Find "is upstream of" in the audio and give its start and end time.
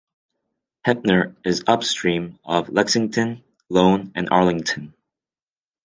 1.45-2.69